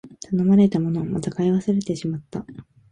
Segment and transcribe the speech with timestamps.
[0.31, 2.43] 頼まれたもの、また買い忘れてしまった